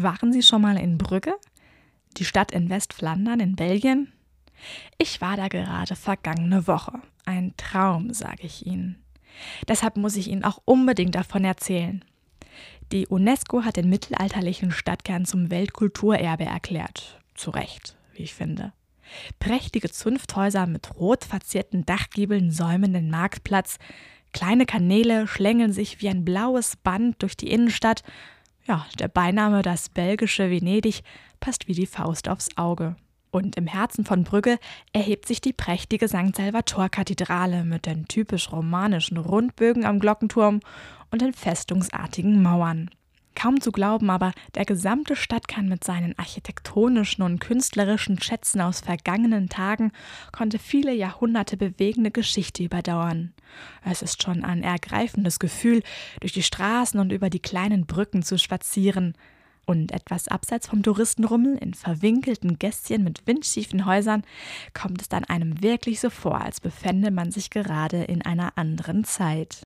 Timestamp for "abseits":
60.28-60.66